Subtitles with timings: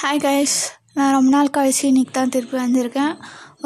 [0.00, 0.54] Hi guys
[0.96, 3.14] நான் ரொம்ப நாள் கழிச்சு இன்றைக்கி தான் திருப்பி வந்திருக்கேன்.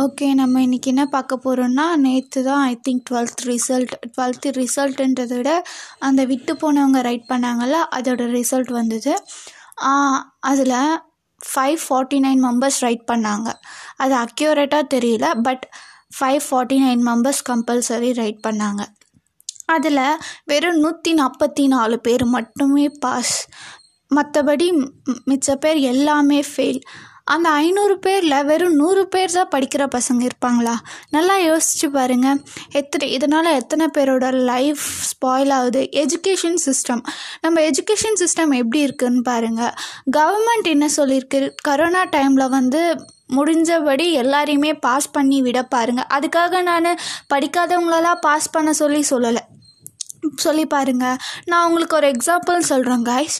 [0.02, 5.52] ஓகே நம்ம இன்றைக்கி என்ன பார்க்க போகிறோம்னா நேற்று தான் I think twelfth result twelfth ரிசல்ட்டுன்றதை விட
[5.98, 9.14] அந்த விட்டு போனவங்க ரைட் பண்ணாங்கள்ல அதோட ரிசல்ட் வந்தது.
[10.50, 10.76] அதில்
[11.40, 13.48] five forty nine members write பண்ணாங்க.
[13.96, 15.66] அது அக்யூரேட்டாக தெரியல but
[16.18, 18.82] five forty nine members compulsory write பண்ணாங்க.
[19.74, 20.04] அதில்
[20.50, 23.36] வெறும் நூற்றி நாற்பத்தி நாலு பேர் மட்டுமே பாஸ்
[24.16, 24.66] மற்றபடி
[25.30, 26.82] மிச்ச பேர் எல்லாமே ஃபெயில்
[27.24, 30.72] அந்த ஐநூறு பேரில் வெறும் நூறு பேர் தான் படிக்கிற பசங்க இருப்பாங்களா?
[31.10, 32.40] நல்லா யோசிச்சு பாருங்கள்
[32.72, 35.82] எத்தனை இதனால் எத்தனை பேரோட லைஃப் ஸ்பாயில் ஆகுது?
[36.02, 37.02] எஜுகேஷன் சிஸ்டம்
[37.40, 39.74] நம்ம எஜுகேஷன் சிஸ்டம் எப்படி இருக்குன்னு பாருங்கள்
[40.18, 42.82] கவர்மெண்ட் என்ன சொல்லியிருக்கு கரோனா டைமில் வந்து
[43.36, 46.90] முடிஞ்சபடி எல்லாரையுமே பாஸ் பண்ணி விட பாருங்கள் அதுக்காக நான்
[47.34, 49.44] படிக்காதவங்களெல்லாம் பாஸ் பண்ண சொல்லி சொல்லலை.
[50.36, 53.38] சொல்லி பாருங்கள் நான் உங்களுக்கு ஒரு எக்ஸாம்பிள் சொல்கிறேன் காய்ஸ்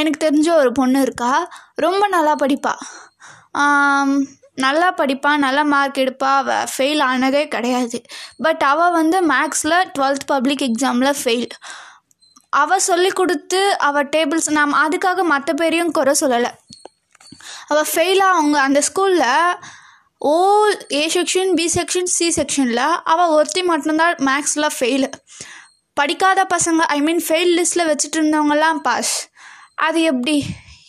[0.00, 1.32] எனக்கு தெரிஞ்ச ஒரு பொண்ணு இருக்கா.
[1.74, 2.74] ரொம்ப நல்லா படிப்பா.
[4.54, 6.30] நல்லா படிப்பா நல்லா மார்க் எடுப்பா.
[6.40, 8.02] அவள் ஃபெயில் ஆனதே கிடையாது.
[8.36, 11.54] பட் அவள் வந்து மேக்ஸில் டுவெல்த் பப்ளிக் எக்ஸாமில் ஃபெயில்
[12.50, 16.50] அவள் சொல்லி கொடுத்து அவள் டேபிள்ஸ் நாம் அதுக்காக மற்ற பேரையும் குறை சொல்லலை.
[17.66, 19.54] அவள் ஃபெயிலாக அவங்க அந்த ஸ்கூலில்
[20.24, 25.08] all A section B section C செக்ஷனில் அவள் ஒருத்தி மட்டும்தான் மேக்ஸில் ஃபெயிலு
[25.94, 29.28] படிக்காத பசங்க ஐ மீன் ஃபெயில் லிஸ்ட்டில் வச்சுட்டு இருந்தவங்கலாம் பாஸ்.
[29.74, 30.44] அது எப்படி?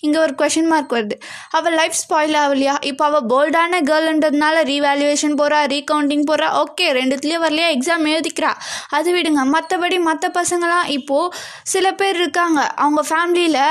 [0.05, 1.15] இங்கே ஒரு கொஷின் மார்க் வருது.
[1.49, 2.73] அவள் லைஃப் ஸ்பாயில் ஆகலையா?
[2.89, 7.67] இப்போ அவள் போல்டான கேர்ள்ன்றதுனால ரீவேல்யூவேஷன் போகிறா ரீகவுண்டிங் போகிறா ஓகே ரெண்டுத்துலேயும் வரலையா?
[7.75, 8.51] எக்ஸாம் எழுதிக்கிறா.
[8.89, 9.43] அது விடுங்க.
[9.55, 12.59] மற்றபடி மற்ற பசங்களாம் இப்போது சில பேர் இருக்காங்க.
[12.75, 13.61] அவங்க ஃபேமிலியில்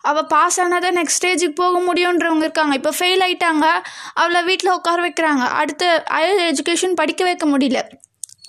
[0.00, 2.74] அவள் பாஸ் ஆனால் தான் நெக்ஸ்ட் ஸ்டேஜுக்கு போக முடியுன்றவங்க இருக்காங்க.
[2.74, 3.66] இப்போ ஃபெயில் ஆகிட்டாங்க
[4.14, 5.44] அவளை வீட்டில் உட்கார வைக்கிறாங்க.
[5.62, 7.82] அடுத்து ஹையர் எஜுகேஷன் படிக்க வைக்க முடியல.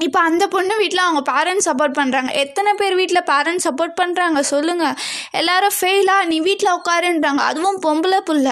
[0.01, 4.95] இப்போ அந்த பொண்ணு வீட்டில் அவங்க பேரண்ட்ஸ் சப்போர்ட் பண்ணுறாங்க எத்தனை பேர் வீட்டில் பேரண்ட்ஸ் சப்போர்ட் பண்ணுறாங்க சொல்லுங்கள்
[5.31, 7.41] எல்லாரும் ஃபெயிலாக நீ வீட்டில் உட்காருன்றாங்க.
[7.49, 8.47] அதுவும் பொம்பளை புள்ள.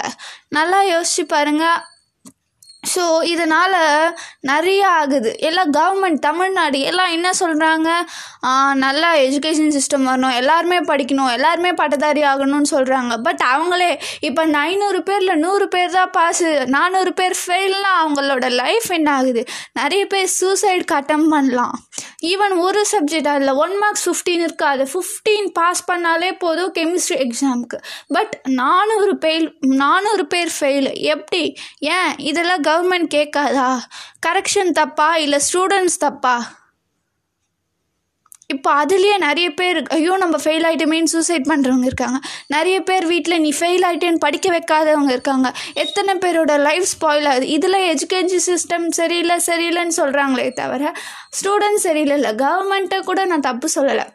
[0.49, 1.79] நல்லா யோசிச்சு பாருங்கள்
[2.93, 3.03] ஸோ
[3.33, 3.77] இதனால்
[4.51, 5.31] நிறைய ஆகுது.
[5.49, 7.89] எல்லாம் கவர்மெண்ட் தமிழ்நாடு எல்லாம் என்ன சொல்கிறாங்க
[8.85, 10.35] நல்லா எஜுகேஷன் சிஸ்டம் வரணும்.
[10.41, 11.31] எல்லாருமே படிக்கணும்.
[11.37, 13.91] எல்லாருமே பட்டதாரி ஆகணும்னு சொல்கிறாங்க பட் அவங்களே
[14.27, 19.43] இப்போ இந்த ஐநூறு பேரில் நூறு பேர் தான் பாஸு நானூறு பேர் ஃபெயில்னால் அவங்களோட லைஃப் என்ன ஆகுது?
[19.81, 21.75] நிறைய பேர் சூசைடுக்கு அட்டம் பண்ணலாம்.
[22.21, 24.83] ஈவன் ஒரு சப்ஜெக்ட் அதில் ஒன் மார்க்ஸ் ஃபிஃப்டீன் இருக்காது.
[24.83, 27.77] ஃபிஃப்டீன் பாஸ் பண்ணாலே போதும் கெமிஸ்ட்ரி எக்ஸாமுக்கு
[28.07, 31.55] பட் நானூறு பேர் நானூறு பேர் ஃபெயில் எப்படி?
[31.79, 32.17] ஏன்?
[32.17, 33.79] இதெல்லாம் கவர்மெண்ட் கேட்காதா?
[34.27, 35.17] கரெக்ஷன் தப்பா?
[35.17, 36.59] இல்லை ஸ்டூடெண்ட்ஸ் தப்பா?
[38.61, 42.17] இப்போ அதுலேயே நிறைய பேர் ஐயோ நம்ம ஃபெயில் ஆகிட்டோமேன்னு சூசைட் பண்ணுறவங்க இருக்காங்க.
[42.47, 45.47] நிறைய பேர் வீட்டில் நீ ஃபெயில் ஆகிட்டேன்னு படிக்க வைக்காதவங்க இருக்காங்க.
[45.73, 47.47] எத்தனை பேரோட லைஃப் ஸ்பாயில் ஆகுது?
[47.47, 50.93] இதில் எஜுகேஷன் சிஸ்டம் சரியில்லை சரியில்லைன்னு சொல்கிறாங்களே தவிர
[51.39, 52.31] ஸ்டூடெண்ட்ஸ் சரியில்லை.
[52.45, 54.07] கவர்மெண்ட்டை கூட நான் தப்பு சொல்லலை.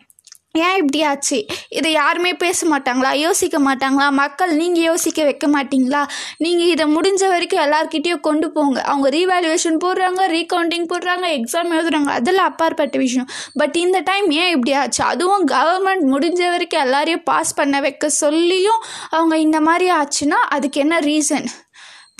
[0.59, 1.39] ஏன் இப்படி ஆச்சு?
[1.69, 3.11] இதை யாருமே பேச மாட்டாங்களா?
[3.17, 4.11] யோசிக்க மாட்டாங்களா?
[4.11, 6.03] மக்கள் நீங்கள் யோசிக்க வைக்க மாட்டிங்களா?
[6.39, 8.79] நீங்கள் இதை முடிஞ்ச வரைக்கும் எல்லாருக்கிட்டேயும் கொண்டு போங்க.
[8.83, 12.11] அவங்க ரீவேல்யூவேஷன் போடுறாங்க ரீகவுண்டிங் போடுறாங்க எக்ஸாம் எழுதுறாங்க.
[12.21, 13.29] அதெல்லாம் அப்பாற்பட்ட விஷயம்.
[13.55, 15.03] பட் இந்த டைம் ஏன் இப்படி ஆச்சு?
[15.05, 20.99] அதுவும் கவர்மெண்ட் முடிஞ்ச வரைக்கும் எல்லாரையும் பாஸ் பண்ண வைக்க சொல்லியும் அவங்க இந்த மாதிரி ஆச்சுன்னா அதுக்கு என்ன
[21.01, 21.49] ரீசன்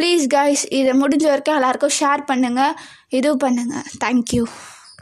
[0.01, 2.75] ப்ளீஸ் கைஸ் இதை முடிஞ்ச வரைக்கும் எல்லாருக்கும் ஷேர் பண்ணுங்கள்
[3.09, 4.45] இது பண்ணுங்கள் தேங்க்யூ